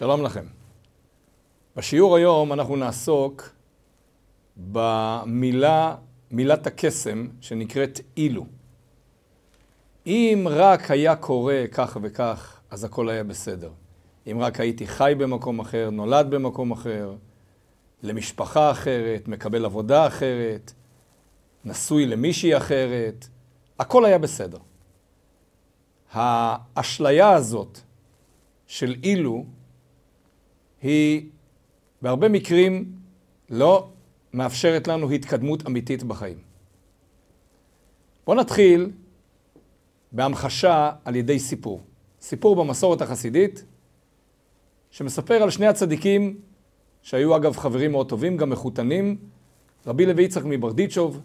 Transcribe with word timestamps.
שלום 0.00 0.22
לכם. 0.22 0.44
בשיעור 1.76 2.16
היום 2.16 2.52
אנחנו 2.52 2.76
נעסוק 2.76 3.50
במילה, 4.56 5.96
מילת 6.30 6.66
הקסם 6.66 7.28
שנקראת 7.40 8.00
אילו. 8.16 8.46
אם 10.06 10.46
רק 10.50 10.90
היה 10.90 11.16
קורה 11.16 11.64
כך 11.72 11.98
וכך, 12.02 12.60
אז 12.70 12.84
הכל 12.84 13.08
היה 13.08 13.24
בסדר. 13.24 13.70
אם 14.26 14.38
רק 14.40 14.60
הייתי 14.60 14.86
חי 14.86 15.14
במקום 15.18 15.60
אחר, 15.60 15.90
נולד 15.90 16.30
במקום 16.30 16.70
אחר, 16.70 17.14
למשפחה 18.02 18.70
אחרת, 18.70 19.28
מקבל 19.28 19.64
עבודה 19.64 20.06
אחרת, 20.06 20.72
נשוי 21.64 22.06
למישהי 22.06 22.56
אחרת, 22.56 23.26
הכל 23.78 24.04
היה 24.04 24.18
בסדר. 24.18 24.58
האשליה 26.12 27.30
הזאת 27.30 27.78
של 28.66 28.94
אילו 29.02 29.44
היא 30.82 31.28
בהרבה 32.02 32.28
מקרים 32.28 32.92
לא 33.50 33.88
מאפשרת 34.32 34.88
לנו 34.88 35.10
התקדמות 35.10 35.66
אמיתית 35.66 36.02
בחיים. 36.02 36.38
בואו 38.26 38.36
נתחיל 38.36 38.90
בהמחשה 40.12 40.92
על 41.04 41.16
ידי 41.16 41.38
סיפור. 41.38 41.80
סיפור 42.20 42.56
במסורת 42.56 43.02
החסידית 43.02 43.64
שמספר 44.90 45.42
על 45.42 45.50
שני 45.50 45.66
הצדיקים 45.66 46.40
שהיו 47.02 47.36
אגב 47.36 47.56
חברים 47.56 47.92
מאוד 47.92 48.08
טובים, 48.08 48.36
גם 48.36 48.50
מחותנים, 48.50 49.16
רבי 49.86 50.06
לוי 50.06 50.24
יצחק 50.24 50.44
מברדיצ'וב 50.44 51.20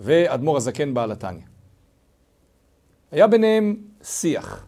ואדמו"ר 0.00 0.56
הזקן 0.56 0.94
בעל 0.94 1.12
התניא. 1.12 1.42
היה 3.10 3.26
ביניהם 3.26 3.76
שיח. 4.02 4.66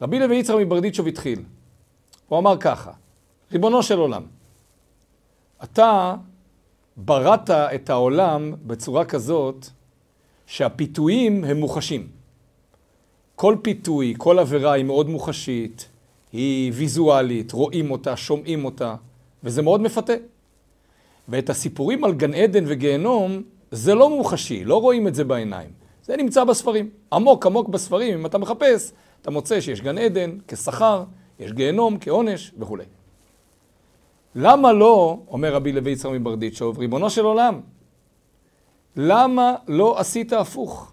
רבי 0.00 0.18
לוי 0.18 0.36
יצחק 0.36 0.56
מברדיצ'וב 0.60 1.06
התחיל. 1.06 1.42
הוא 2.32 2.38
אמר 2.38 2.56
ככה, 2.56 2.90
ריבונו 3.52 3.82
של 3.82 3.98
עולם, 3.98 4.22
אתה 5.62 6.14
בראת 6.96 7.50
את 7.50 7.90
העולם 7.90 8.54
בצורה 8.66 9.04
כזאת 9.04 9.66
שהפיתויים 10.46 11.44
הם 11.44 11.56
מוחשים. 11.56 12.08
כל 13.34 13.56
פיתוי, 13.62 14.14
כל 14.18 14.38
עבירה 14.38 14.72
היא 14.72 14.84
מאוד 14.84 15.08
מוחשית, 15.08 15.88
היא 16.32 16.72
ויזואלית, 16.74 17.52
רואים 17.52 17.90
אותה, 17.90 18.16
שומעים 18.16 18.64
אותה, 18.64 18.94
וזה 19.44 19.62
מאוד 19.62 19.80
מפתה. 19.80 20.12
ואת 21.28 21.50
הסיפורים 21.50 22.04
על 22.04 22.12
גן 22.14 22.34
עדן 22.34 22.64
וגיהנום, 22.66 23.42
זה 23.70 23.94
לא 23.94 24.10
מוחשי, 24.10 24.64
לא 24.64 24.80
רואים 24.80 25.08
את 25.08 25.14
זה 25.14 25.24
בעיניים. 25.24 25.70
זה 26.04 26.16
נמצא 26.16 26.44
בספרים. 26.44 26.90
עמוק 27.12 27.46
עמוק 27.46 27.68
בספרים, 27.68 28.18
אם 28.18 28.26
אתה 28.26 28.38
מחפש, 28.38 28.92
אתה 29.22 29.30
מוצא 29.30 29.60
שיש 29.60 29.80
גן 29.80 29.98
עדן 29.98 30.38
כשכר, 30.48 31.04
יש 31.42 31.52
גיהנום 31.52 31.98
כעונש 32.00 32.52
וכולי. 32.58 32.84
למה 34.34 34.72
לא, 34.72 35.18
אומר 35.28 35.54
רבי 35.54 35.72
לוי 35.72 35.90
יצחק 35.90 36.10
מברדיצ'וב, 36.10 36.78
ריבונו 36.78 37.10
של 37.10 37.24
עולם, 37.24 37.60
למה 38.96 39.54
לא 39.68 39.98
עשית 39.98 40.32
הפוך? 40.32 40.92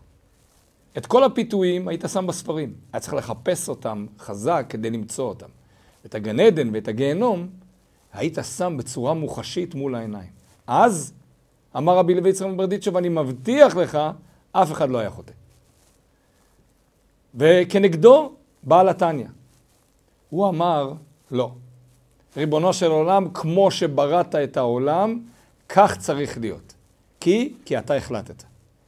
את 0.97 1.05
כל 1.05 1.23
הפיתויים 1.23 1.87
היית 1.87 2.03
שם 2.13 2.27
בספרים. 2.27 2.73
היה 2.93 2.99
צריך 2.99 3.13
לחפש 3.13 3.69
אותם 3.69 4.05
חזק 4.19 4.65
כדי 4.69 4.89
למצוא 4.89 5.29
אותם. 5.29 5.47
את 6.05 6.15
הגן 6.15 6.39
עדן 6.39 6.69
ואת 6.73 6.87
הגיהנום 6.87 7.47
היית 8.13 8.37
שם 8.57 8.77
בצורה 8.77 9.13
מוחשית 9.13 9.75
מול 9.75 9.95
העיניים. 9.95 10.29
אז, 10.67 11.13
אמר 11.77 11.97
רבי 11.97 12.15
לוי 12.15 12.29
יצחק 12.29 12.47
מברדיצ'וב, 12.47 12.97
אני 12.97 13.09
מבטיח 13.09 13.75
לך, 13.75 13.97
אף 14.51 14.71
אחד 14.71 14.89
לא 14.89 14.97
היה 14.97 15.09
חוטא. 15.09 15.33
וכנגדו, 17.35 18.31
בעל 18.63 18.89
התניא. 18.89 19.27
הוא 20.29 20.49
אמר, 20.49 20.93
לא. 21.31 21.51
ריבונו 22.37 22.73
של 22.73 22.91
עולם, 22.91 23.29
כמו 23.33 23.71
שבראת 23.71 24.35
את 24.35 24.57
העולם, 24.57 25.19
כך 25.69 25.97
צריך 25.97 26.37
להיות. 26.37 26.73
כי? 27.19 27.53
כי 27.65 27.77
אתה 27.77 27.95
החלטת. 27.95 28.43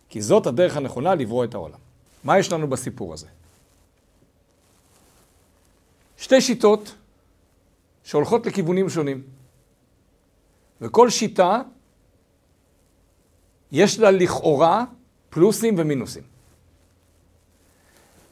כי 0.09 0.21
זאת 0.21 0.47
הדרך 0.47 0.77
הנכונה 0.77 1.15
לברוא 1.15 1.43
את 1.43 1.53
העולם. 1.53 1.79
מה 2.23 2.39
יש 2.39 2.51
לנו 2.51 2.69
בסיפור 2.69 3.13
הזה? 3.13 3.27
שתי 6.17 6.41
שיטות 6.41 6.95
שהולכות 8.03 8.45
לכיוונים 8.45 8.89
שונים. 8.89 9.23
וכל 10.81 11.09
שיטה 11.09 11.61
יש 13.71 13.99
לה 13.99 14.11
לכאורה 14.11 14.83
פלוסים 15.29 15.75
ומינוסים. 15.77 16.23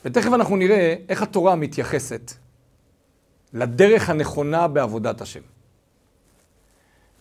ותכף 0.05 0.29
אנחנו 0.33 0.55
נראה 0.55 0.95
איך 1.09 1.21
התורה 1.21 1.55
מתייחסת 1.55 2.31
לדרך 3.53 4.09
הנכונה 4.09 4.67
בעבודת 4.67 5.21
השם. 5.21 5.41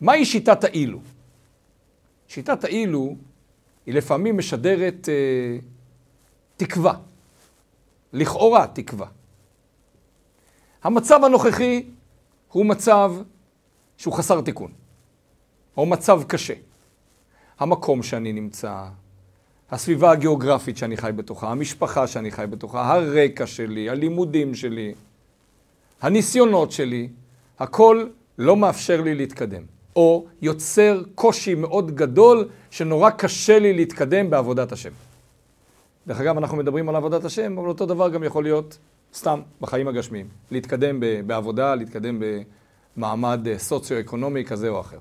מהי 0.00 0.24
שיטת 0.24 0.64
האילו? 0.64 1.00
שיטת 2.28 2.64
האילו 2.64 3.16
היא 3.86 3.94
לפעמים 3.94 4.38
משדרת 4.38 5.08
אה, 5.08 5.58
תקווה, 6.56 6.94
לכאורה 8.12 8.66
תקווה. 8.66 9.06
המצב 10.82 11.24
הנוכחי 11.24 11.86
הוא 12.52 12.66
מצב 12.66 13.12
שהוא 13.96 14.14
חסר 14.14 14.40
תיקון, 14.40 14.72
או 15.76 15.86
מצב 15.86 16.22
קשה. 16.22 16.54
המקום 17.58 18.02
שאני 18.02 18.32
נמצא, 18.32 18.84
הסביבה 19.70 20.10
הגיאוגרפית 20.10 20.76
שאני 20.76 20.96
חי 20.96 21.10
בתוכה, 21.16 21.50
המשפחה 21.50 22.06
שאני 22.06 22.30
חי 22.30 22.44
בתוכה, 22.50 22.94
הרקע 22.94 23.46
שלי, 23.46 23.90
הלימודים 23.90 24.54
שלי, 24.54 24.94
הניסיונות 26.02 26.72
שלי, 26.72 27.08
הכל 27.58 28.06
לא 28.38 28.56
מאפשר 28.56 29.00
לי 29.00 29.14
להתקדם. 29.14 29.62
או 29.96 30.26
יוצר 30.42 31.02
קושי 31.14 31.54
מאוד 31.54 31.94
גדול 31.94 32.48
שנורא 32.70 33.10
קשה 33.10 33.58
לי 33.58 33.72
להתקדם 33.72 34.30
בעבודת 34.30 34.72
השם. 34.72 34.90
דרך 36.06 36.20
אגב, 36.20 36.36
אנחנו 36.36 36.56
מדברים 36.56 36.88
על 36.88 36.96
עבודת 36.96 37.24
השם, 37.24 37.58
אבל 37.58 37.68
אותו 37.68 37.86
דבר 37.86 38.08
גם 38.08 38.24
יכול 38.24 38.42
להיות 38.42 38.78
סתם 39.14 39.40
בחיים 39.60 39.88
הגשמיים. 39.88 40.28
להתקדם 40.50 41.00
בעבודה, 41.26 41.74
להתקדם 41.74 42.22
במעמד 42.96 43.48
אה, 43.48 43.58
סוציו-אקונומי 43.58 44.44
כזה 44.44 44.68
או 44.68 44.80
אחר. 44.80 44.98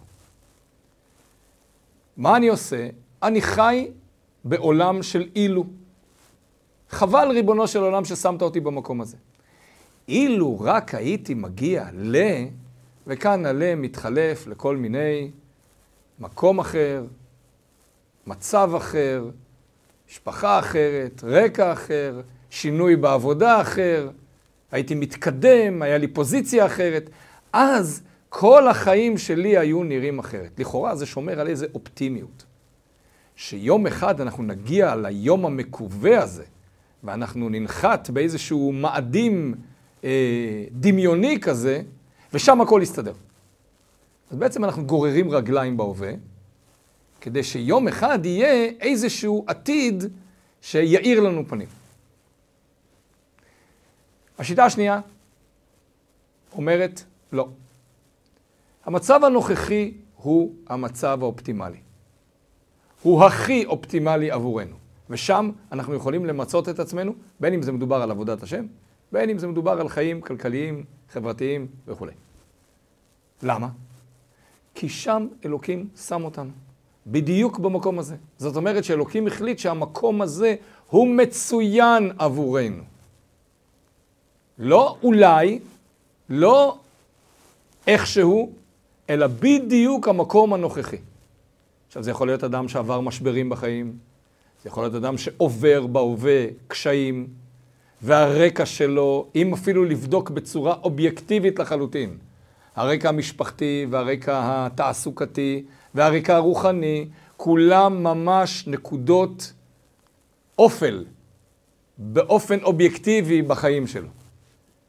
מה 2.18 2.38
אני 2.38 2.48
עושה? 2.48 2.88
אני 3.24 3.42
חי 3.42 3.92
בעולם 4.44 5.04
של 5.04 5.30
אילו. 5.36 5.64
חבל, 6.90 7.28
ריבונו 7.32 7.68
של 7.68 7.80
עולם, 7.80 8.06
ששמת 8.06 8.42
אותי 8.42 8.60
במקום 8.60 9.02
הזה. 9.02 9.18
אילו 10.08 10.60
רק 10.60 10.96
הייתי 10.96 11.34
מגיע 11.34 11.86
ל... 11.94 12.18
וכאן 13.08 13.46
הלא 13.46 13.76
מתחלף 13.76 14.48
לכל 14.48 14.78
מיני 14.78 15.32
מקום 16.20 16.60
אחר, 16.60 17.06
מצב 18.28 18.72
אחר, 18.78 19.30
משפחה 20.10 20.60
אחרת, 20.60 21.24
רקע 21.24 21.74
אחר, 21.74 22.22
שינוי 22.50 22.96
בעבודה 22.96 23.62
אחר, 23.62 24.10
הייתי 24.72 24.96
מתקדם, 24.96 25.82
היה 25.82 25.98
לי 25.98 26.08
פוזיציה 26.08 26.66
אחרת, 26.66 27.10
אז 27.54 28.02
כל 28.30 28.68
החיים 28.68 29.18
שלי 29.18 29.58
היו 29.58 29.84
נראים 29.84 30.20
אחרת. 30.20 30.60
לכאורה 30.60 30.96
זה 30.96 31.06
שומר 31.06 31.40
על 31.40 31.48
איזה 31.48 31.68
אופטימיות. 31.74 32.46
שיום 33.36 33.88
אחד 33.88 34.22
אנחנו 34.22 34.44
נגיע 34.44 34.96
ליום 34.96 35.46
המקווה 35.46 36.24
הזה, 36.24 36.44
ואנחנו 37.04 37.50
ננחת 37.50 38.10
באיזשהו 38.10 38.72
מאדים 38.72 39.56
דמיוני 40.72 41.40
כזה, 41.40 41.82
ושם 42.34 42.62
הכל 42.62 42.80
יסתדר. 42.84 43.14
אז 44.32 44.38
בעצם 44.38 44.66
אנחנו 44.66 44.86
גוררים 44.86 45.30
רגליים 45.30 45.78
בהווה, 45.78 46.12
כדי 47.22 47.44
שיום 47.44 47.88
אחד 47.88 48.26
יהיה 48.26 48.72
איזשהו 48.80 49.44
עתיד 49.48 50.04
שיאיר 50.62 51.20
לנו 51.20 51.48
פנים. 51.48 51.68
השיטה 54.40 54.66
השנייה 54.66 55.00
אומרת 56.54 57.04
לא. 57.32 57.48
המצב 58.86 59.24
הנוכחי 59.24 59.94
הוא 60.16 60.56
המצב 60.68 61.20
האופטימלי. 61.22 61.78
הוא 63.02 63.24
הכי 63.24 63.66
אופטימלי 63.66 64.32
עבורנו. 64.32 64.76
ושם 65.10 65.52
אנחנו 65.72 65.96
יכולים 65.96 66.26
למצות 66.26 66.70
את 66.70 66.80
עצמנו, 66.80 67.14
בין 67.40 67.54
אם 67.54 67.62
זה 67.62 67.72
מדובר 67.72 67.96
על 67.96 68.12
עבודת 68.12 68.44
השם, 68.44 68.66
בין 69.12 69.30
אם 69.30 69.38
זה 69.38 69.48
מדובר 69.48 69.72
על 69.72 69.90
חיים 69.90 70.22
כלכליים, 70.22 70.84
חברתיים 71.10 71.68
וכולי. 71.88 72.12
למה? 73.44 73.70
כי 74.76 74.90
שם 74.90 75.28
אלוקים 75.46 75.88
שם 76.08 76.24
אותנו. 76.24 76.52
בדיוק 77.08 77.60
במקום 77.60 78.00
הזה. 78.00 78.16
זאת 78.38 78.56
אומרת 78.56 78.84
שאלוקים 78.84 79.28
החליט 79.28 79.60
שהמקום 79.60 80.22
הזה 80.22 80.56
הוא 80.90 81.08
מצוין 81.08 82.12
עבורנו. 82.20 82.84
לא 84.60 84.98
אולי, 85.04 85.60
לא 86.30 86.78
איכשהו, 87.88 88.52
אלא 89.10 89.28
בדיוק 89.28 90.08
המקום 90.08 90.54
הנוכחי. 90.54 90.98
עכשיו, 91.88 92.04
זה 92.04 92.12
יכול 92.12 92.28
להיות 92.28 92.44
אדם 92.44 92.68
שעבר 92.68 93.02
משברים 93.02 93.50
בחיים, 93.50 93.98
זה 94.64 94.70
יכול 94.70 94.84
להיות 94.84 94.96
אדם 94.96 95.18
שעובר 95.18 95.88
בהווה 95.88 96.46
קשיים, 96.68 97.28
והרקע 98.02 98.66
שלו, 98.66 99.28
אם 99.36 99.54
אפילו 99.54 99.86
לבדוק 99.86 100.30
בצורה 100.30 100.76
אובייקטיבית 100.84 101.60
לחלוטין. 101.60 102.18
הרקע 102.76 103.10
המשפחתי 103.10 103.86
והרקע 103.90 104.40
התעסוקתי 104.44 105.66
והרקע 105.96 106.36
הרוחני, 106.36 107.08
כולם 107.38 108.04
ממש 108.04 108.68
נקודות 108.68 109.54
אופל 110.60 111.06
באופן 111.98 112.64
אובייקטיבי 112.64 113.42
בחיים 113.42 113.88
שלו. 113.88 114.08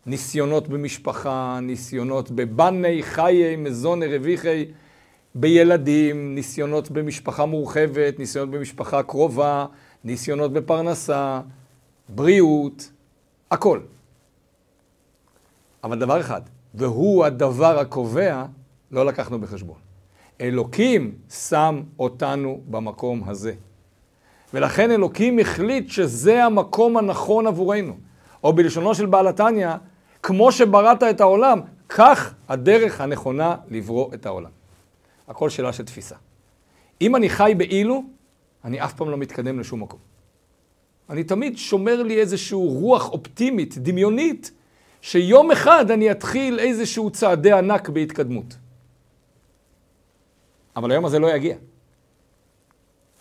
ניסיונות 0.06 0.68
במשפחה, 0.68 1.58
ניסיונות 1.62 2.30
בבני, 2.30 3.02
חיי, 3.02 3.56
מזוני, 3.56 4.06
רוויחי, 4.06 4.64
בילדים, 5.34 6.34
ניסיונות 6.34 6.90
במשפחה 6.90 7.46
מורחבת, 7.46 8.18
ניסיונות 8.18 8.50
במשפחה 8.50 9.02
קרובה, 9.02 9.66
ניסיונות 10.04 10.52
בפרנסה, 10.52 11.40
בריאות, 12.08 12.90
הכל. 13.50 13.80
אבל 15.84 15.98
דבר 15.98 16.20
אחד, 16.20 16.42
והוא 16.74 17.24
הדבר 17.24 17.78
הקובע, 17.78 18.44
לא 18.90 19.06
לקחנו 19.06 19.40
בחשבון. 19.40 19.78
אלוקים 20.40 21.14
שם 21.30 21.82
אותנו 21.98 22.60
במקום 22.70 23.22
הזה. 23.26 23.52
ולכן 24.54 24.90
אלוקים 24.90 25.38
החליט 25.38 25.90
שזה 25.90 26.44
המקום 26.44 26.96
הנכון 26.96 27.46
עבורנו. 27.46 27.96
או 28.44 28.52
בלשונו 28.52 28.94
של 28.94 29.06
בעל 29.06 29.28
התניא, 29.28 29.70
כמו 30.22 30.52
שבראת 30.52 31.02
את 31.02 31.20
העולם, 31.20 31.60
כך 31.88 32.34
הדרך 32.48 33.00
הנכונה 33.00 33.56
לברוא 33.68 34.14
את 34.14 34.26
העולם. 34.26 34.50
הכל 35.28 35.50
שאלה 35.50 35.72
של 35.72 35.84
תפיסה. 35.84 36.16
אם 37.00 37.16
אני 37.16 37.28
חי 37.28 37.54
באילו, 37.56 38.02
אני 38.64 38.84
אף 38.84 38.94
פעם 38.94 39.10
לא 39.10 39.16
מתקדם 39.16 39.60
לשום 39.60 39.82
מקום. 39.82 40.00
אני 41.10 41.24
תמיד 41.24 41.58
שומר 41.58 42.02
לי 42.02 42.20
איזושהי 42.20 42.56
רוח 42.56 43.08
אופטימית, 43.08 43.78
דמיונית, 43.78 44.50
שיום 45.00 45.50
אחד 45.50 45.90
אני 45.90 46.10
אתחיל 46.10 46.58
איזשהו 46.58 47.10
צעדי 47.10 47.52
ענק 47.52 47.88
בהתקדמות. 47.88 48.56
אבל 50.76 50.90
היום 50.90 51.04
הזה 51.04 51.18
לא 51.18 51.34
יגיע. 51.34 51.56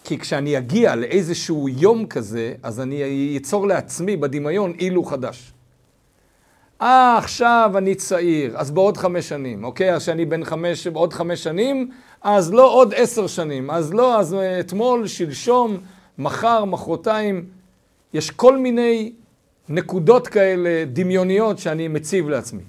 כי 0.03 0.19
כשאני 0.19 0.57
אגיע 0.57 0.95
לאיזשהו 0.95 1.69
יום 1.69 2.07
כזה, 2.07 2.53
אז 2.63 2.79
אני 2.79 3.37
אצור 3.37 3.67
לעצמי 3.67 4.17
בדמיון 4.17 4.73
אילו 4.79 5.03
חדש. 5.03 5.53
אה, 6.81 7.17
עכשיו 7.17 7.71
אני 7.77 7.95
צעיר, 7.95 8.57
אז 8.57 8.71
בעוד 8.71 8.97
חמש 8.97 9.29
שנים, 9.29 9.63
אוקיי? 9.63 9.93
אז 9.93 10.01
כשאני 10.01 10.25
בן 10.25 10.43
חמש, 10.43 10.87
בעוד 10.87 11.13
חמש 11.13 11.43
שנים, 11.43 11.91
אז 12.21 12.53
לא 12.53 12.73
עוד 12.73 12.93
עשר 12.97 13.27
שנים, 13.27 13.71
אז 13.71 13.93
לא, 13.93 14.19
אז 14.19 14.35
אתמול, 14.59 15.07
שלשום, 15.07 15.77
מחר, 16.17 16.65
מחרתיים, 16.65 17.45
יש 18.13 18.31
כל 18.31 18.57
מיני 18.57 19.13
נקודות 19.69 20.27
כאלה 20.27 20.85
דמיוניות 20.85 21.59
שאני 21.59 21.87
מציב 21.87 22.29
לעצמי. 22.29 22.63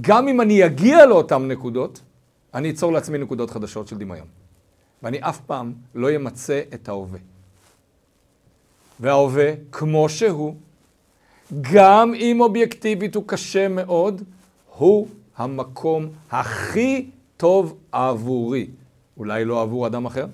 גם 0.00 0.28
אם 0.28 0.40
אני 0.40 0.66
אגיע 0.66 1.06
לאותן 1.06 1.48
נקודות, 1.48 2.00
אני 2.54 2.70
אצור 2.70 2.92
לעצמי 2.92 3.18
נקודות 3.18 3.50
חדשות 3.50 3.88
של 3.88 3.98
דמיון. 3.98 4.26
ואני 5.02 5.18
אף 5.20 5.40
פעם 5.40 5.72
לא 5.94 6.16
אמצה 6.16 6.62
את 6.74 6.88
ההווה. 6.88 7.18
וההווה, 9.00 9.52
כמו 9.72 10.08
שהוא, 10.08 10.54
גם 11.72 12.14
אם 12.14 12.40
אובייקטיבית 12.40 13.14
הוא 13.14 13.24
קשה 13.26 13.68
מאוד, 13.68 14.22
הוא 14.76 15.08
המקום 15.36 16.08
הכי 16.30 17.10
טוב 17.36 17.76
עבורי. 17.92 18.66
אולי 19.16 19.44
לא 19.44 19.62
עבור 19.62 19.86
אדם 19.86 20.06
אחר, 20.06 20.26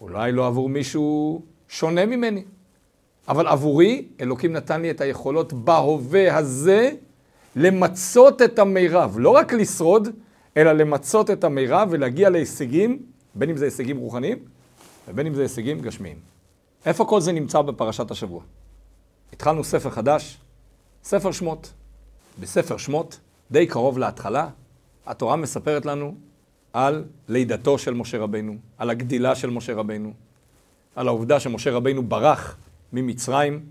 אולי 0.00 0.32
לא 0.32 0.46
עבור 0.46 0.68
מישהו 0.68 1.42
שונה 1.68 2.06
ממני, 2.06 2.44
אבל 3.28 3.46
עבורי, 3.46 4.08
אלוקים 4.20 4.52
נתן 4.52 4.82
לי 4.82 4.90
את 4.90 5.00
היכולות 5.00 5.52
בהווה 5.52 6.36
הזה 6.36 6.90
למצות 7.56 8.42
את 8.42 8.58
המירב. 8.58 9.16
לא 9.18 9.30
רק 9.30 9.52
לשרוד, 9.52 10.08
אלא 10.56 10.72
למצות 10.72 11.30
את 11.30 11.44
המירב 11.44 11.88
ולהגיע 11.90 12.30
להישגים, 12.30 13.02
בין 13.34 13.50
אם 13.50 13.56
זה 13.56 13.64
הישגים 13.64 13.96
רוחניים 13.96 14.38
ובין 15.08 15.26
אם 15.26 15.34
זה 15.34 15.42
הישגים 15.42 15.80
גשמיים. 15.80 16.16
איפה 16.86 17.04
כל 17.04 17.20
זה 17.20 17.32
נמצא 17.32 17.62
בפרשת 17.62 18.10
השבוע? 18.10 18.42
התחלנו 19.32 19.64
ספר 19.64 19.90
חדש, 19.90 20.38
ספר 21.04 21.32
שמות. 21.32 21.72
בספר 22.40 22.76
שמות, 22.76 23.20
די 23.50 23.66
קרוב 23.66 23.98
להתחלה, 23.98 24.48
התורה 25.06 25.36
מספרת 25.36 25.86
לנו 25.86 26.14
על 26.72 27.04
לידתו 27.28 27.78
של 27.78 27.94
משה 27.94 28.18
רבנו, 28.18 28.56
על 28.78 28.90
הגדילה 28.90 29.34
של 29.34 29.50
משה 29.50 29.74
רבנו, 29.74 30.12
על 30.96 31.08
העובדה 31.08 31.40
שמשה 31.40 31.70
רבנו 31.70 32.02
ברח 32.02 32.56
ממצרים 32.92 33.66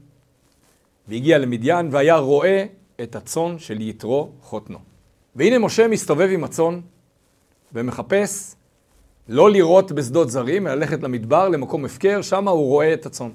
והגיע 1.08 1.38
למדיין 1.38 1.90
והיה 1.92 2.18
רואה 2.18 2.66
את 3.02 3.16
הצאן 3.16 3.60
של 3.60 3.82
יתרו 3.82 4.32
חותנו. 4.42 4.80
והנה 5.36 5.60
משה 5.60 5.88
מסתובב 5.88 6.30
עם 6.32 6.44
הצאן 6.44 6.80
ומחפש 7.74 8.56
לא 9.28 9.52
לראות 9.52 9.92
בשדות 9.92 10.30
זרים, 10.30 10.68
אלא 10.68 10.76
ללכת 10.76 11.04
למדבר, 11.04 11.50
למקום 11.50 11.86
הפקר, 11.86 12.22
שם 12.22 12.48
הוא 12.48 12.68
רואה 12.68 12.94
את 12.94 13.06
הצאן. 13.06 13.30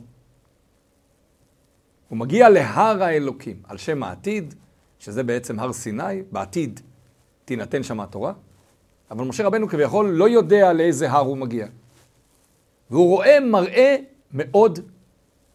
הוא 2.09 2.19
מגיע 2.19 2.49
להר 2.49 3.03
האלוקים, 3.03 3.63
על 3.65 3.77
שם 3.77 4.03
העתיד, 4.03 4.55
שזה 4.99 5.23
בעצם 5.23 5.61
הר 5.61 5.73
סיני, 5.73 6.23
בעתיד 6.33 6.81
תינתן 7.45 7.83
שם 7.83 8.01
התורה, 8.01 8.33
אבל 9.11 9.25
משה 9.25 9.47
רבנו 9.47 9.69
כביכול 9.69 10.11
לא 10.11 10.29
יודע 10.29 10.73
לאיזה 10.73 11.11
הר 11.11 11.21
הוא 11.21 11.37
מגיע. 11.37 11.67
והוא 12.91 13.09
רואה 13.09 13.41
מראה 13.41 13.97
מאוד 14.33 14.79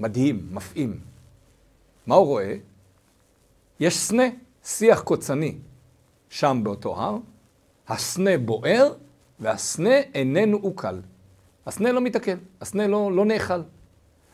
מדהים, 0.02 0.48
מפעים. 0.52 1.00
מה 2.08 2.16
הוא 2.16 2.26
רואה? 2.26 2.56
יש 3.80 3.98
סנה, 3.98 4.24
שיח 4.64 5.02
קוצני, 5.02 5.56
שם 6.30 6.62
באותו 6.64 7.02
הר, 7.02 7.18
הסנה 7.88 8.38
בוער, 8.38 8.94
והסנה 9.40 9.96
איננו 10.14 10.58
עוקל. 10.58 11.00
הסנה 11.66 11.92
לא 11.92 12.02
מתעכל, 12.02 12.32
הסנה 12.62 12.88
לא, 12.88 13.12
לא 13.16 13.26
נאכל. 13.26 13.62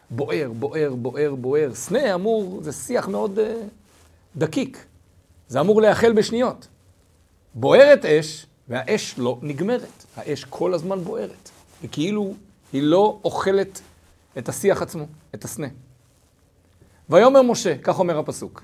בוער, 0.09 0.51
בוער, 0.59 0.95
בוער, 0.95 1.35
בוער. 1.35 1.73
סנה 1.73 2.15
אמור, 2.15 2.59
זה 2.63 2.71
שיח 2.71 3.07
מאוד 3.07 3.39
uh, 3.39 3.41
דקיק. 4.35 4.85
זה 5.47 5.59
אמור 5.59 5.81
להיאכל 5.81 6.13
בשניות. 6.13 6.67
בוערת 7.53 8.05
אש, 8.05 8.45
והאש 8.67 9.15
לא 9.17 9.37
נגמרת. 9.41 10.05
האש 10.15 10.43
כל 10.43 10.73
הזמן 10.73 10.99
בוערת. 10.99 11.49
וכאילו 11.83 12.33
היא 12.73 12.83
לא 12.83 13.19
אוכלת 13.23 13.81
את 14.37 14.49
השיח 14.49 14.81
עצמו, 14.81 15.05
את 15.35 15.43
הסנה. 15.43 15.67
ויאמר 17.09 17.41
משה, 17.41 17.77
כך 17.77 17.99
אומר 17.99 18.19
הפסוק, 18.19 18.63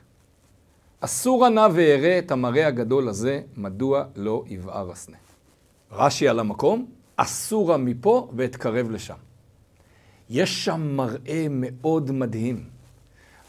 אסור 0.99 1.49
נא 1.49 1.67
ואראה 1.73 2.19
את 2.19 2.31
המראה 2.31 2.67
הגדול 2.67 3.09
הזה, 3.09 3.41
מדוע 3.57 4.03
לא 4.15 4.43
יבער 4.47 4.91
הסנה. 4.91 5.17
רש"י 5.91 6.27
על 6.27 6.39
המקום, 6.39 6.85
אסורה 7.15 7.77
מפה 7.77 8.29
ואתקרב 8.35 8.91
לשם. 8.91 9.15
יש 10.29 10.65
שם 10.65 10.95
מראה 10.95 11.47
מאוד 11.49 12.11
מדהים. 12.11 12.63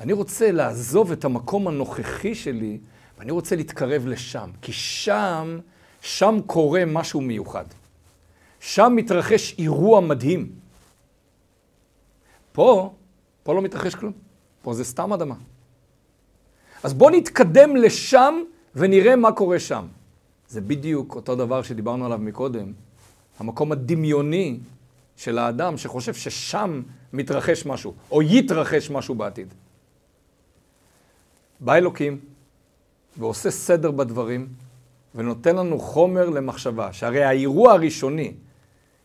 אני 0.00 0.12
רוצה 0.12 0.52
לעזוב 0.52 1.12
את 1.12 1.24
המקום 1.24 1.68
הנוכחי 1.68 2.34
שלי, 2.34 2.78
ואני 3.18 3.32
רוצה 3.32 3.56
להתקרב 3.56 4.06
לשם, 4.06 4.50
כי 4.62 4.72
שם, 4.72 5.58
שם 6.00 6.38
קורה 6.46 6.84
משהו 6.86 7.20
מיוחד. 7.20 7.64
שם 8.60 8.92
מתרחש 8.96 9.54
אירוע 9.58 10.00
מדהים. 10.00 10.63
פה, 12.54 12.92
פה 13.42 13.54
לא 13.54 13.62
מתרחש 13.62 13.94
כלום. 13.94 14.12
פה 14.62 14.74
זה 14.74 14.84
סתם 14.84 15.12
אדמה. 15.12 15.34
אז 16.82 16.94
בואו 16.94 17.10
נתקדם 17.10 17.76
לשם 17.76 18.34
ונראה 18.74 19.16
מה 19.16 19.32
קורה 19.32 19.58
שם. 19.58 19.86
זה 20.48 20.60
בדיוק 20.60 21.14
אותו 21.14 21.36
דבר 21.36 21.62
שדיברנו 21.62 22.06
עליו 22.06 22.18
מקודם. 22.18 22.72
המקום 23.38 23.72
הדמיוני 23.72 24.58
של 25.16 25.38
האדם 25.38 25.76
שחושב 25.76 26.14
ששם 26.14 26.82
מתרחש 27.12 27.66
משהו, 27.66 27.94
או 28.10 28.22
יתרחש 28.22 28.90
משהו 28.90 29.14
בעתיד. 29.14 29.54
בא 31.60 31.74
אלוקים 31.74 32.20
ועושה 33.18 33.50
סדר 33.50 33.90
בדברים 33.90 34.48
ונותן 35.14 35.56
לנו 35.56 35.78
חומר 35.78 36.30
למחשבה, 36.30 36.92
שהרי 36.92 37.24
האירוע 37.24 37.72
הראשוני 37.72 38.32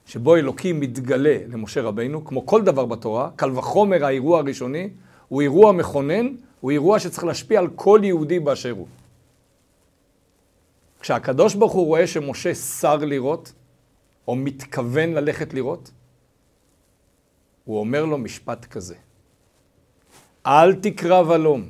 שבו 0.09 0.35
אלוקים 0.35 0.79
מתגלה 0.79 1.37
למשה 1.47 1.81
רבינו, 1.81 2.25
כמו 2.25 2.45
כל 2.45 2.61
דבר 2.61 2.85
בתורה, 2.85 3.29
קל 3.35 3.51
וחומר 3.57 4.05
האירוע 4.05 4.39
הראשוני, 4.39 4.89
הוא 5.27 5.41
אירוע 5.41 5.71
מכונן, 5.71 6.35
הוא 6.59 6.71
אירוע 6.71 6.99
שצריך 6.99 7.23
להשפיע 7.23 7.59
על 7.59 7.67
כל 7.75 7.99
יהודי 8.03 8.39
באשר 8.39 8.71
הוא. 8.71 8.87
כשהקדוש 10.99 11.55
ברוך 11.55 11.73
הוא 11.73 11.85
רואה 11.85 12.07
שמשה 12.07 12.55
שר 12.55 12.95
לראות, 12.95 13.53
או 14.27 14.35
מתכוון 14.35 15.13
ללכת 15.13 15.53
לראות, 15.53 15.91
הוא 17.65 17.79
אומר 17.79 18.05
לו 18.05 18.17
משפט 18.17 18.65
כזה: 18.65 18.95
אל 20.45 20.73
תקרב 20.73 21.31
הלום, 21.31 21.69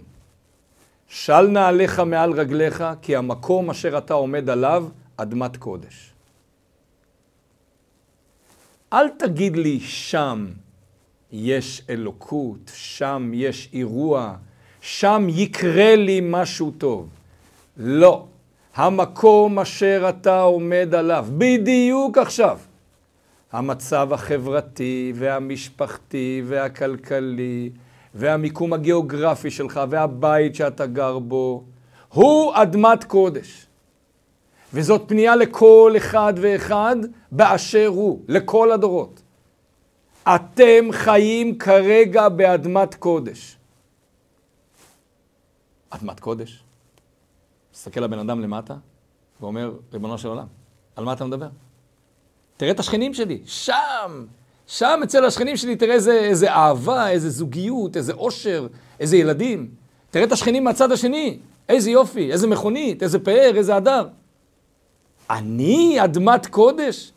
של 1.08 1.41
נעליך 1.41 2.00
מעל 2.00 2.31
רגליך, 2.31 2.84
כי 3.01 3.15
המקום 3.15 3.69
אשר 3.69 3.98
אתה 3.98 4.13
עומד 4.13 4.50
עליו, 4.50 4.88
אדמת 5.17 5.58
קודש. 5.58 6.13
אל 8.93 9.10
תגיד 9.10 9.55
לי 9.55 9.79
שם 9.79 10.46
יש 11.31 11.81
אלוקות, 11.89 12.72
שם 12.74 13.31
יש 13.34 13.69
אירוע, 13.74 14.36
שם 14.81 15.27
יקרה 15.29 15.96
לי 15.96 16.19
משהו 16.24 16.72
טוב. 16.72 17.10
לא. 17.77 18.25
המקום 18.75 19.60
אשר 19.60 20.05
אתה 20.10 20.41
עומד 20.41 20.96
עליו, 20.96 21.27
בדיוק 21.38 22.17
עכשיו. 22.17 22.60
המצב 23.51 24.13
החברתי 24.13 25.13
והמשפחתי 25.15 26.41
והכלכלי 26.46 27.69
והמיקום 28.15 28.74
הגיאוגרפי 28.74 29.51
שלך 29.51 29.81
והבית 29.89 30.55
שאתה 30.55 30.86
גר 30.86 31.19
בו, 31.19 31.63
הוא 32.10 32.53
אדמת 32.55 33.03
קודש. 33.03 33.65
וזאת 34.73 35.01
פנייה 35.07 35.35
לכל 35.35 35.93
אחד 35.97 36.33
ואחד 36.38 36.95
באשר 37.31 37.88
הוא, 37.88 38.21
לכל 38.27 38.71
הדורות. 38.71 39.21
אתם 40.23 40.91
חיים 40.91 41.57
כרגע 41.57 42.29
באדמת 42.29 42.95
קודש. 42.95 43.57
אדמת 45.89 46.19
קודש? 46.19 46.63
מסתכל 47.73 47.99
לבן 47.99 48.19
אדם 48.19 48.41
למטה 48.41 48.75
ואומר, 49.41 49.73
ריבונו 49.93 50.17
של 50.17 50.27
עולם, 50.27 50.45
על 50.95 51.05
מה 51.05 51.13
אתה 51.13 51.25
מדבר? 51.25 51.47
תראה 52.57 52.71
את 52.71 52.79
השכנים 52.79 53.13
שלי, 53.13 53.41
שם, 53.45 54.25
שם 54.67 54.99
אצל 55.03 55.25
השכנים 55.25 55.57
שלי 55.57 55.75
תראה 55.75 55.93
איזה, 55.93 56.13
איזה 56.13 56.51
אהבה, 56.51 57.09
איזה 57.09 57.29
זוגיות, 57.29 57.97
איזה 57.97 58.13
עושר, 58.13 58.67
איזה 58.99 59.17
ילדים. 59.17 59.69
תראה 60.11 60.25
את 60.25 60.31
השכנים 60.31 60.63
מהצד 60.63 60.91
השני, 60.91 61.39
איזה 61.69 61.91
יופי, 61.91 62.31
איזה 62.31 62.47
מכונית, 62.47 63.03
איזה 63.03 63.19
פאר, 63.19 63.51
איזה 63.55 63.75
הדר. 63.75 64.07
אני 65.29 66.03
אדמת 66.03 66.45
קודש? 66.48 67.12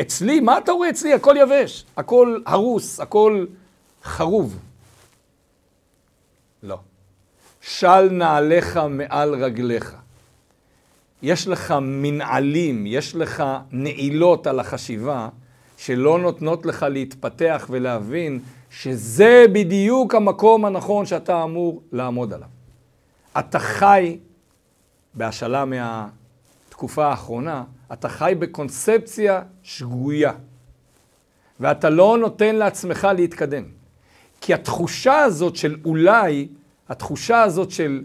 אצלי, 0.00 0.40
מה 0.40 0.58
אתה 0.58 0.72
רואה 0.72 0.90
אצלי? 0.90 1.14
הכל 1.14 1.34
יבש, 1.38 1.84
הכל 1.96 2.40
הרוס, 2.46 3.00
הכל 3.00 3.46
חרוב. 4.02 4.58
לא. 6.62 6.78
של 7.60 8.08
נעליך 8.10 8.76
מעל 8.76 9.44
רגליך. 9.44 9.96
יש 11.22 11.48
לך 11.48 11.74
מנעלים, 11.82 12.86
יש 12.86 13.16
לך 13.16 13.44
נעילות 13.70 14.46
על 14.46 14.60
החשיבה, 14.60 15.28
שלא 15.76 16.18
נותנות 16.18 16.66
לך 16.66 16.86
להתפתח 16.90 17.66
ולהבין 17.70 18.40
שזה 18.70 19.44
בדיוק 19.52 20.14
המקום 20.14 20.64
הנכון 20.64 21.06
שאתה 21.06 21.42
אמור 21.42 21.82
לעמוד 21.92 22.32
עליו. 22.32 22.48
אתה 23.38 23.58
חי, 23.58 24.18
בהשאלה 25.14 25.64
מהתקופה 26.76 27.06
האחרונה, 27.06 27.64
אתה 27.92 28.08
חי 28.08 28.34
בקונספציה 28.38 29.42
שגויה, 29.62 30.32
ואתה 31.60 31.90
לא 31.90 32.18
נותן 32.18 32.56
לעצמך 32.56 33.08
להתקדם. 33.16 33.62
כי 34.40 34.54
התחושה 34.54 35.18
הזאת 35.18 35.56
של 35.56 35.76
אולי, 35.84 36.48
התחושה 36.88 37.42
הזאת 37.42 37.70
של 37.70 38.02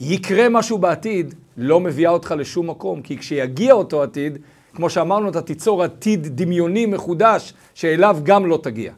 יקרה 0.00 0.48
משהו 0.48 0.78
בעתיד, 0.78 1.34
לא 1.56 1.80
מביאה 1.80 2.10
אותך 2.10 2.34
לשום 2.38 2.70
מקום, 2.70 3.02
כי 3.02 3.18
כשיגיע 3.18 3.72
אותו 3.72 4.02
עתיד, 4.02 4.38
כמו 4.74 4.90
שאמרנו, 4.90 5.28
אתה 5.28 5.42
תיצור 5.42 5.82
עתיד 5.82 6.26
דמיוני 6.36 6.86
מחודש, 6.86 7.54
שאליו 7.74 8.18
גם 8.22 8.46
לא 8.46 8.58
תגיע. 8.62 8.92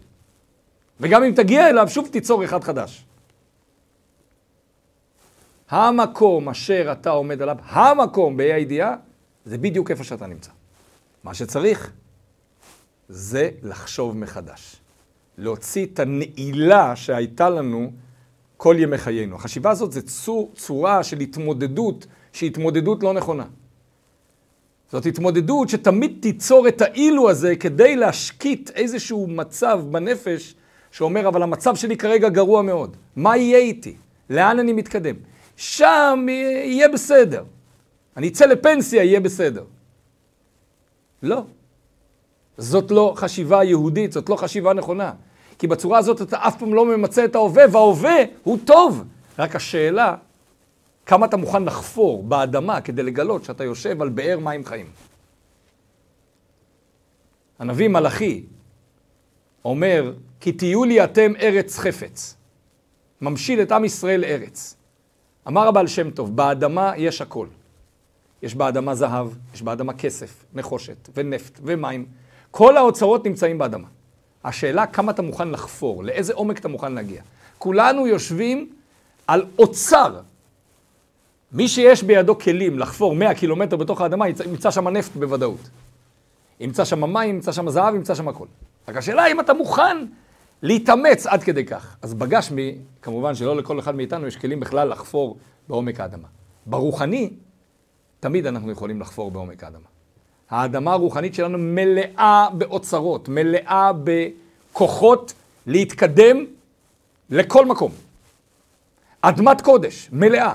וגם 1.00 1.24
אם 1.24 1.32
תגיע 1.32 1.70
אליו, 1.70 1.88
שוב 1.88 2.08
תיצור 2.12 2.44
אחד 2.44 2.64
חדש. 2.64 3.04
המקום 5.74 6.48
אשר 6.48 6.88
אתה 6.92 7.10
עומד 7.10 7.42
עליו, 7.42 7.56
המקום 7.62 8.36
באי 8.36 8.52
הידיעה, 8.52 8.96
זה 9.44 9.58
בדיוק 9.58 9.90
איפה 9.90 10.04
שאתה 10.04 10.26
נמצא. 10.26 10.50
מה 11.24 11.34
שצריך 11.34 11.90
זה 13.08 13.50
לחשוב 13.62 14.16
מחדש. 14.16 14.76
להוציא 15.38 15.86
את 15.86 15.98
הנעילה 15.98 16.96
שהייתה 16.96 17.50
לנו 17.50 17.92
כל 18.56 18.76
ימי 18.78 18.98
חיינו. 18.98 19.36
החשיבה 19.36 19.70
הזאת 19.70 19.92
זה 19.92 20.02
צור, 20.02 20.52
צורה 20.56 21.02
של 21.02 21.20
התמודדות 21.20 22.06
שהיא 22.32 22.50
התמודדות 22.50 23.02
לא 23.02 23.12
נכונה. 23.12 23.44
זאת 24.92 25.06
התמודדות 25.06 25.68
שתמיד 25.68 26.18
תיצור 26.20 26.68
את 26.68 26.80
האילו 26.80 27.30
הזה 27.30 27.56
כדי 27.56 27.96
להשקיט 27.96 28.70
איזשהו 28.70 29.26
מצב 29.26 29.80
בנפש 29.90 30.54
שאומר, 30.90 31.28
אבל 31.28 31.42
המצב 31.42 31.76
שלי 31.76 31.96
כרגע 31.96 32.28
גרוע 32.28 32.62
מאוד. 32.62 32.96
מה 33.16 33.36
יהיה 33.36 33.58
איתי? 33.58 33.96
לאן 34.30 34.58
אני 34.58 34.72
מתקדם? 34.72 35.14
שם 35.56 36.26
יהיה 36.28 36.88
בסדר. 36.88 37.44
אני 38.16 38.28
אצא 38.28 38.46
לפנסיה, 38.46 39.04
יהיה 39.04 39.20
בסדר. 39.20 39.64
לא. 41.22 41.42
זאת 42.58 42.90
לא 42.90 43.12
חשיבה 43.16 43.64
יהודית, 43.64 44.12
זאת 44.12 44.28
לא 44.28 44.36
חשיבה 44.36 44.72
נכונה. 44.72 45.12
כי 45.58 45.66
בצורה 45.66 45.98
הזאת 45.98 46.22
אתה 46.22 46.48
אף 46.48 46.58
פעם 46.58 46.74
לא 46.74 46.86
ממצה 46.86 47.24
את 47.24 47.34
ההווה, 47.34 47.64
וההווה 47.72 48.16
הוא 48.42 48.58
טוב. 48.64 49.04
רק 49.38 49.56
השאלה, 49.56 50.16
כמה 51.06 51.26
אתה 51.26 51.36
מוכן 51.36 51.64
לחפור 51.64 52.22
באדמה 52.22 52.80
כדי 52.80 53.02
לגלות 53.02 53.44
שאתה 53.44 53.64
יושב 53.64 54.02
על 54.02 54.08
באר 54.08 54.38
מים 54.38 54.64
חיים. 54.64 54.86
הנביא 57.58 57.88
מלאכי 57.88 58.44
אומר, 59.64 60.12
כי 60.40 60.52
תהיו 60.52 60.84
לי 60.84 61.04
אתם 61.04 61.32
ארץ 61.40 61.78
חפץ. 61.78 62.36
ממשיל 63.20 63.62
את 63.62 63.72
עם 63.72 63.84
ישראל 63.84 64.24
ארץ. 64.24 64.76
אמר 65.48 65.68
הבעל 65.68 65.86
שם 65.86 66.10
טוב, 66.10 66.36
באדמה 66.36 66.92
יש 66.96 67.20
הכל. 67.20 67.46
יש 68.42 68.54
באדמה 68.54 68.94
זהב, 68.94 69.28
יש 69.54 69.62
באדמה 69.62 69.92
כסף, 69.92 70.44
נחושת 70.54 71.08
ונפט 71.14 71.60
ומים. 71.62 72.06
כל 72.50 72.76
האוצרות 72.76 73.26
נמצאים 73.26 73.58
באדמה. 73.58 73.88
השאלה 74.44 74.86
כמה 74.86 75.12
אתה 75.12 75.22
מוכן 75.22 75.48
לחפור, 75.50 76.04
לאיזה 76.04 76.34
עומק 76.34 76.58
אתה 76.58 76.68
מוכן 76.68 76.92
להגיע. 76.92 77.22
כולנו 77.58 78.06
יושבים 78.06 78.72
על 79.26 79.44
אוצר. 79.58 80.20
מי 81.52 81.68
שיש 81.68 82.02
בידו 82.02 82.38
כלים 82.38 82.78
לחפור 82.78 83.14
100 83.14 83.34
קילומטר 83.34 83.76
בתוך 83.76 84.00
האדמה, 84.00 84.28
ימצא 84.28 84.70
שם 84.70 84.88
נפט 84.88 85.16
בוודאות. 85.16 85.68
ימצא 86.60 86.84
שם 86.84 87.12
מים, 87.12 87.34
ימצא 87.34 87.52
שם 87.52 87.70
זהב, 87.70 87.94
ימצא 87.94 88.14
שם 88.14 88.28
הכל. 88.28 88.46
רק 88.88 88.96
השאלה 88.96 89.26
אם 89.26 89.40
אתה 89.40 89.54
מוכן 89.54 89.96
להתאמץ 90.62 91.26
עד 91.26 91.42
כדי 91.42 91.64
כך. 91.64 91.96
אז 92.02 92.14
בגשמי, 92.14 92.78
כמובן 93.02 93.34
שלא 93.34 93.56
לכל 93.56 93.78
אחד 93.78 93.94
מאיתנו 93.94 94.26
יש 94.26 94.36
כלים 94.36 94.60
בכלל 94.60 94.88
לחפור 94.88 95.36
בעומק 95.68 96.00
האדמה. 96.00 96.28
ברוחני, 96.66 97.30
תמיד 98.20 98.46
אנחנו 98.46 98.70
יכולים 98.70 99.00
לחפור 99.00 99.30
בעומק 99.30 99.64
האדמה. 99.64 99.86
האדמה 100.50 100.92
הרוחנית 100.92 101.34
שלנו 101.34 101.58
מלאה 101.58 102.48
באוצרות, 102.58 103.28
מלאה 103.28 103.90
בכוחות 104.72 105.34
להתקדם 105.66 106.44
לכל 107.30 107.66
מקום. 107.66 107.92
אדמת 109.20 109.60
קודש, 109.60 110.08
מלאה. 110.12 110.54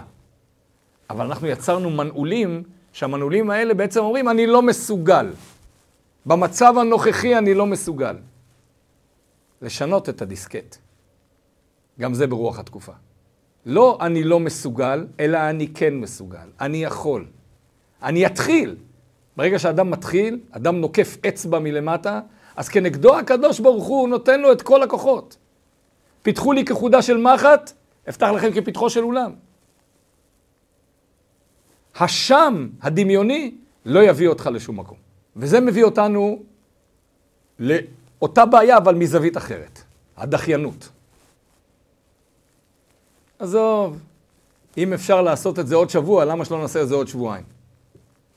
אבל 1.09 1.25
אנחנו 1.25 1.47
יצרנו 1.47 1.89
מנעולים, 1.89 2.63
שהמנעולים 2.93 3.49
האלה 3.49 3.73
בעצם 3.73 3.99
אומרים, 3.99 4.29
אני 4.29 4.47
לא 4.47 4.61
מסוגל. 4.61 5.31
במצב 6.25 6.77
הנוכחי 6.77 7.37
אני 7.37 7.53
לא 7.53 7.65
מסוגל. 7.65 8.15
לשנות 9.61 10.09
את 10.09 10.21
הדיסקט. 10.21 10.77
גם 11.99 12.13
זה 12.13 12.27
ברוח 12.27 12.59
התקופה. 12.59 12.91
לא 13.65 13.97
אני 14.01 14.23
לא 14.23 14.39
מסוגל, 14.39 15.07
אלא 15.19 15.37
אני 15.49 15.67
כן 15.67 15.93
מסוגל. 15.93 16.49
אני 16.61 16.83
יכול. 16.83 17.25
אני 18.03 18.25
אתחיל. 18.25 18.75
ברגע 19.37 19.59
שאדם 19.59 19.91
מתחיל, 19.91 20.39
אדם 20.51 20.81
נוקף 20.81 21.17
אצבע 21.27 21.59
מלמטה, 21.59 22.21
אז 22.55 22.69
כנגדו 22.69 23.17
הקדוש 23.17 23.59
ברוך 23.59 23.87
הוא 23.87 24.09
נותן 24.09 24.41
לו 24.41 24.51
את 24.51 24.61
כל 24.61 24.83
הכוחות. 24.83 25.37
פיתחו 26.21 26.53
לי 26.53 26.65
כחודה 26.65 27.01
של 27.01 27.17
מחט, 27.17 27.71
אפתח 28.09 28.27
לכם 28.35 28.51
כפתחו 28.51 28.89
של 28.89 29.03
אולם. 29.03 29.33
השם 31.95 32.69
הדמיוני 32.81 33.55
לא 33.85 34.03
יביא 34.03 34.27
אותך 34.27 34.49
לשום 34.53 34.79
מקום. 34.79 34.97
וזה 35.35 35.59
מביא 35.59 35.83
אותנו 35.83 36.43
לאותה 38.21 38.45
בעיה, 38.45 38.77
אבל 38.77 38.95
מזווית 38.95 39.37
אחרת, 39.37 39.81
הדחיינות. 40.17 40.89
עזוב, 43.39 43.99
אם 44.77 44.93
אפשר 44.93 45.21
לעשות 45.21 45.59
את 45.59 45.67
זה 45.67 45.75
עוד 45.75 45.89
שבוע, 45.89 46.25
למה 46.25 46.45
שלא 46.45 46.61
נעשה 46.61 46.81
את 46.81 46.87
זה 46.87 46.95
עוד 46.95 47.07
שבועיים? 47.07 47.43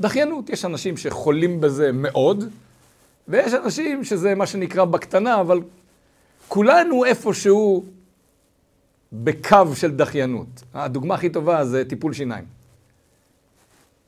דחיינות, 0.00 0.50
יש 0.50 0.64
אנשים 0.64 0.96
שחולים 0.96 1.60
בזה 1.60 1.92
מאוד, 1.92 2.44
ויש 3.28 3.54
אנשים 3.54 4.04
שזה 4.04 4.34
מה 4.34 4.46
שנקרא 4.46 4.84
בקטנה, 4.84 5.40
אבל 5.40 5.60
כולנו 6.48 7.04
איפשהו 7.04 7.84
בקו 9.12 9.74
של 9.74 9.96
דחיינות. 9.96 10.62
הדוגמה 10.74 11.14
הכי 11.14 11.30
טובה 11.30 11.64
זה 11.64 11.84
טיפול 11.84 12.12
שיניים. 12.12 12.44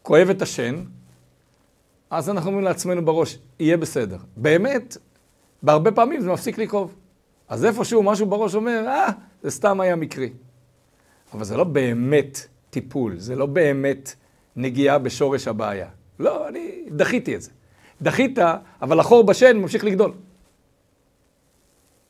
כואב 0.02 0.30
את 0.30 0.42
השן, 0.42 0.84
אז 2.10 2.30
אנחנו 2.30 2.48
אומרים 2.48 2.64
לעצמנו 2.64 3.04
בראש, 3.04 3.38
יהיה 3.60 3.76
בסדר. 3.76 4.18
באמת, 4.36 4.96
בהרבה 5.64 5.92
פעמים 5.92 6.20
זה 6.20 6.30
מפסיק 6.30 6.58
לכאוב. 6.58 6.94
אז 7.48 7.64
איפשהו 7.64 8.02
משהו 8.02 8.26
בראש 8.26 8.54
אומר, 8.54 8.84
אה, 8.86 9.08
זה 9.42 9.50
סתם 9.50 9.80
היה 9.80 9.96
מקרי. 9.96 10.30
אבל 11.32 11.44
זה 11.44 11.56
לא 11.56 11.64
באמת 11.64 12.46
טיפול, 12.70 13.18
זה 13.18 13.36
לא 13.36 13.46
באמת 13.46 14.14
נגיעה 14.56 14.98
בשורש 14.98 15.48
הבעיה. 15.48 15.88
לא, 16.18 16.48
אני 16.48 16.84
דחיתי 16.90 17.36
את 17.36 17.42
זה. 17.42 17.50
דחית, 18.02 18.38
אבל 18.82 19.00
החור 19.00 19.24
בשן 19.24 19.56
ממשיך 19.56 19.84
לגדול. 19.84 20.12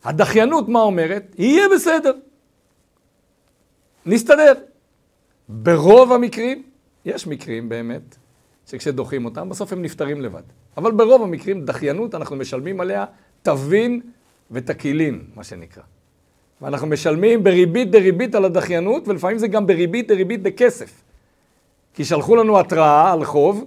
הדחיינות, 0.05 0.69
מה 0.69 0.81
אומרת? 0.81 1.35
יהיה 1.39 1.69
בסדר. 1.75 2.13
נסתדר. 4.07 4.53
ברוב 5.49 6.13
המקרים, 6.13 6.63
יש 7.05 7.27
מקרים 7.27 7.69
באמת, 7.69 8.17
שכשדוחים 8.67 9.25
אותם, 9.25 9.49
בסוף 9.49 9.73
הם 9.73 9.83
נפטרים 9.83 10.21
לבד. 10.21 10.43
אבל 10.77 10.93
ברוב 10.93 11.23
המקרים, 11.23 11.65
דחיינות, 11.65 12.15
אנחנו 12.15 12.37
משלמים 12.37 12.81
עליה 12.81 13.05
תבין 13.45 14.01
ותקילין, 14.51 15.25
מה 15.35 15.45
שנקרא. 15.45 15.83
ואנחנו 16.61 16.87
משלמים 16.87 17.45
בריבית 17.45 17.91
דריבית 17.91 18.35
על 18.35 18.45
הדחיינות, 18.45 19.09
ולפעמים 19.09 19.39
זה 19.39 19.49
גם 19.49 19.67
בריבית 19.67 20.09
דריבית 20.09 20.43
בכסף. 20.43 21.03
כי 21.95 22.05
שלחו 22.05 22.37
לנו 22.37 22.61
התראה 22.61 23.13
על 23.13 23.25
חוב, 23.25 23.65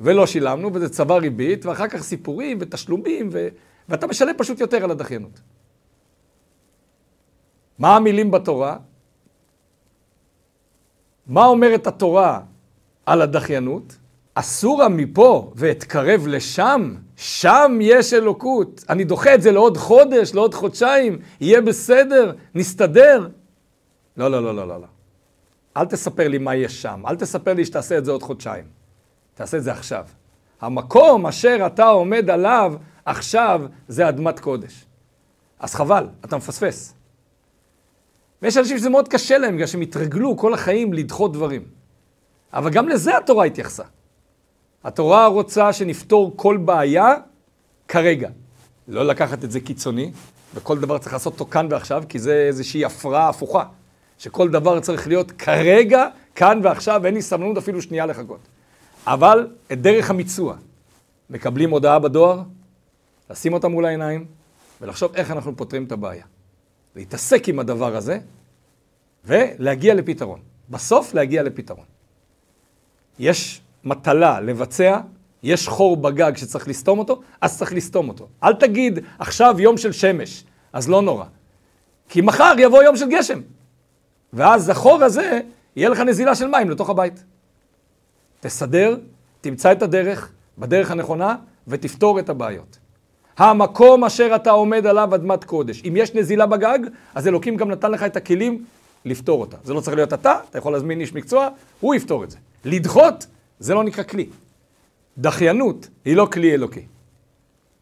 ולא 0.00 0.26
שילמנו, 0.26 0.74
וזה 0.74 0.88
צבא 0.88 1.14
ריבית, 1.14 1.66
ואחר 1.66 1.88
כך 1.88 2.02
סיפורים 2.02 2.58
ותשלומים, 2.60 3.28
ו... 3.32 3.48
ואתה 3.88 4.06
משלם 4.06 4.34
פשוט 4.38 4.60
יותר 4.60 4.84
על 4.84 4.90
הדחיינות. 4.90 5.40
מה 7.78 7.96
המילים 7.96 8.30
בתורה? 8.30 8.76
מה 11.26 11.46
אומרת 11.46 11.86
התורה 11.86 12.40
על 13.06 13.22
הדחיינות? 13.22 13.96
אסורה 14.34 14.88
מפה 14.88 15.52
ואתקרב 15.56 16.26
לשם, 16.26 16.94
שם 17.16 17.78
יש 17.80 18.14
אלוקות. 18.14 18.84
אני 18.90 19.04
דוחה 19.04 19.34
את 19.34 19.42
זה 19.42 19.52
לעוד 19.52 19.76
חודש, 19.76 20.34
לעוד 20.34 20.54
חודשיים, 20.54 21.18
יהיה 21.40 21.60
בסדר, 21.60 22.32
נסתדר. 22.54 23.28
לא, 24.16 24.30
לא, 24.30 24.42
לא, 24.42 24.54
לא, 24.54 24.68
לא. 24.68 24.80
לא. 24.80 24.86
אל 25.76 25.84
תספר 25.84 26.28
לי 26.28 26.38
מה 26.38 26.54
יש 26.54 26.82
שם, 26.82 27.02
אל 27.06 27.16
תספר 27.16 27.54
לי 27.54 27.64
שתעשה 27.64 27.98
את 27.98 28.04
זה 28.04 28.10
עוד 28.10 28.22
חודשיים. 28.22 28.64
תעשה 29.34 29.56
את 29.56 29.62
זה 29.62 29.72
עכשיו. 29.72 30.04
המקום 30.60 31.26
אשר 31.26 31.66
אתה 31.66 31.86
עומד 31.86 32.30
עליו 32.30 32.74
עכשיו 33.04 33.62
זה 33.88 34.08
אדמת 34.08 34.40
קודש. 34.40 34.84
אז 35.58 35.74
חבל, 35.74 36.06
אתה 36.24 36.36
מפספס. 36.36 36.94
ויש 38.42 38.56
אנשים 38.56 38.78
שזה 38.78 38.90
מאוד 38.90 39.08
קשה 39.08 39.38
להם, 39.38 39.54
בגלל 39.54 39.66
שהם 39.66 39.80
התרגלו 39.80 40.36
כל 40.36 40.54
החיים 40.54 40.92
לדחות 40.92 41.32
דברים. 41.32 41.64
אבל 42.52 42.70
גם 42.70 42.88
לזה 42.88 43.16
התורה 43.16 43.44
התייחסה. 43.44 43.84
התורה 44.84 45.26
רוצה 45.26 45.72
שנפתור 45.72 46.32
כל 46.36 46.56
בעיה 46.56 47.14
כרגע. 47.88 48.28
לא 48.88 49.06
לקחת 49.06 49.44
את 49.44 49.50
זה 49.50 49.60
קיצוני, 49.60 50.12
וכל 50.54 50.78
דבר 50.78 50.98
צריך 50.98 51.12
לעשות 51.12 51.32
אותו 51.32 51.46
כאן 51.46 51.66
ועכשיו, 51.70 52.04
כי 52.08 52.18
זה 52.18 52.34
איזושהי 52.34 52.84
הפרעה 52.84 53.28
הפוכה. 53.28 53.64
שכל 54.18 54.50
דבר 54.50 54.80
צריך 54.80 55.08
להיות 55.08 55.30
כרגע, 55.32 56.06
כאן 56.34 56.60
ועכשיו, 56.62 57.06
אין 57.06 57.14
לי 57.14 57.22
סבלנות 57.22 57.56
אפילו 57.56 57.82
שנייה 57.82 58.06
לחכות. 58.06 58.40
אבל 59.06 59.48
את 59.72 59.80
דרך 59.80 60.10
המיצוע, 60.10 60.56
מקבלים 61.30 61.70
הודעה 61.70 61.98
בדואר, 61.98 62.42
לשים 63.30 63.52
אותה 63.52 63.68
מול 63.68 63.84
העיניים, 63.84 64.26
ולחשוב 64.80 65.14
איך 65.14 65.30
אנחנו 65.30 65.56
פותרים 65.56 65.84
את 65.84 65.92
הבעיה. 65.92 66.24
להתעסק 66.96 67.48
עם 67.48 67.58
הדבר 67.58 67.96
הזה, 67.96 68.18
ולהגיע 69.24 69.94
לפתרון. 69.94 70.40
בסוף 70.70 71.14
להגיע 71.14 71.42
לפתרון. 71.42 71.84
יש 73.18 73.60
מטלה 73.84 74.40
לבצע, 74.40 75.00
יש 75.42 75.68
חור 75.68 75.96
בגג 75.96 76.36
שצריך 76.36 76.68
לסתום 76.68 76.98
אותו, 76.98 77.20
אז 77.40 77.58
צריך 77.58 77.72
לסתום 77.72 78.08
אותו. 78.08 78.28
אל 78.42 78.54
תגיד, 78.54 78.98
עכשיו 79.18 79.56
יום 79.58 79.76
של 79.76 79.92
שמש, 79.92 80.44
אז 80.72 80.88
לא 80.88 81.02
נורא. 81.02 81.24
כי 82.08 82.20
מחר 82.20 82.54
יבוא 82.58 82.82
יום 82.82 82.96
של 82.96 83.08
גשם. 83.08 83.40
ואז 84.32 84.68
החור 84.68 85.04
הזה, 85.04 85.40
יהיה 85.76 85.88
לך 85.88 86.00
נזילה 86.00 86.34
של 86.34 86.46
מים 86.46 86.70
לתוך 86.70 86.90
הבית. 86.90 87.24
תסדר, 88.40 88.96
תמצא 89.40 89.72
את 89.72 89.82
הדרך, 89.82 90.32
בדרך 90.58 90.90
הנכונה, 90.90 91.36
ותפתור 91.68 92.18
את 92.18 92.28
הבעיות. 92.28 92.78
המקום 93.38 94.04
אשר 94.04 94.32
אתה 94.36 94.50
עומד 94.50 94.86
עליו 94.86 95.14
אדמת 95.14 95.44
קודש. 95.44 95.82
אם 95.88 95.94
יש 95.96 96.14
נזילה 96.14 96.46
בגג, 96.46 96.78
אז 97.14 97.28
אלוקים 97.28 97.56
גם 97.56 97.70
נתן 97.70 97.90
לך 97.90 98.02
את 98.02 98.16
הכלים 98.16 98.64
לפתור 99.04 99.40
אותה. 99.40 99.56
זה 99.64 99.74
לא 99.74 99.80
צריך 99.80 99.96
להיות 99.96 100.12
אתה, 100.12 100.38
אתה 100.50 100.58
יכול 100.58 100.72
להזמין 100.72 101.00
איש 101.00 101.12
מקצוע, 101.12 101.48
הוא 101.80 101.94
יפתור 101.94 102.24
את 102.24 102.30
זה. 102.30 102.38
לדחות, 102.64 103.26
זה 103.58 103.74
לא 103.74 103.84
נקרא 103.84 104.04
כלי. 104.04 104.28
דחיינות 105.18 105.88
היא 106.04 106.16
לא 106.16 106.28
כלי 106.32 106.54
אלוקי. 106.54 106.86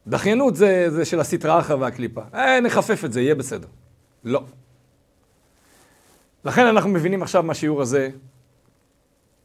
דחיינות 0.07 0.57
זה, 0.57 0.91
זה 0.91 1.05
של 1.05 1.21
הסטרא 1.21 1.61
אחרא 1.61 1.77
והקליפה. 1.77 2.23
אה, 2.35 2.61
נחפף 2.61 3.05
את 3.05 3.13
זה, 3.13 3.21
יהיה 3.21 3.35
בסדר. 3.35 3.69
לא. 4.25 4.45
לכן 6.45 6.67
אנחנו 6.67 6.91
מבינים 6.91 7.23
עכשיו 7.23 7.43
מהשיעור 7.43 7.83
הזה, 7.83 8.11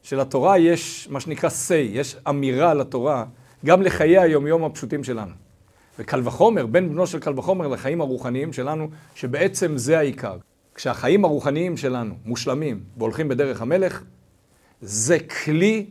שלתורה 0.04 0.58
יש 0.58 1.08
מה 1.12 1.20
שנקרא 1.20 1.50
say, 1.50 1.74
יש 1.74 2.16
אמירה 2.30 2.74
לתורה, 2.74 3.26
גם 3.66 3.82
לחיי 3.82 4.20
היומיום 4.20 4.64
הפשוטים 4.64 5.04
שלנו. 5.04 5.34
וקל 6.00 6.22
וחומר, 6.24 6.66
בין 6.66 6.90
בנו 6.90 7.08
של 7.08 7.20
קל 7.20 7.40
וחומר 7.40 7.68
לחיים 7.68 8.02
הרוחניים 8.02 8.54
שלנו, 8.54 8.90
שבעצם 9.16 9.78
זה 9.78 10.00
העיקר. 10.00 10.38
כשהחיים 10.76 11.26
הרוחניים 11.26 11.78
שלנו 11.78 12.16
מושלמים 12.26 12.84
והולכים 12.98 13.28
בדרך 13.28 13.62
המלך, 13.62 14.04
זה 14.82 15.20
כלי 15.20 15.86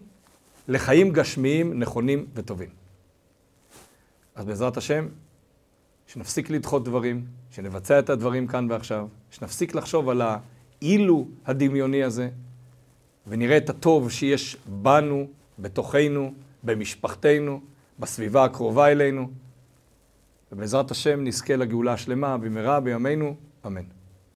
לחיים 0.68 1.12
גשמיים 1.12 1.78
נכונים 1.78 2.26
וטובים. 2.34 2.68
אז 4.34 4.44
בעזרת 4.44 4.76
השם, 4.76 5.08
שנפסיק 6.06 6.50
לדחות 6.50 6.84
דברים, 6.84 7.26
שנבצע 7.50 7.98
את 7.98 8.10
הדברים 8.10 8.46
כאן 8.46 8.70
ועכשיו, 8.70 9.06
שנפסיק 9.30 9.74
לחשוב 9.74 10.08
על 10.08 10.22
האילו 10.22 11.28
הדמיוני 11.46 12.02
הזה, 12.02 12.30
ונראה 13.26 13.56
את 13.56 13.70
הטוב 13.70 14.10
שיש 14.10 14.56
בנו, 14.66 15.26
בתוכנו, 15.58 16.34
במשפחתנו, 16.64 17.60
בסביבה 17.98 18.44
הקרובה 18.44 18.92
אלינו, 18.92 19.30
ובעזרת 20.52 20.90
השם 20.90 21.24
נזכה 21.24 21.56
לגאולה 21.56 21.92
השלמה 21.92 22.38
במהרה 22.38 22.80
בימינו, 22.80 23.36
אמן. 23.66 23.95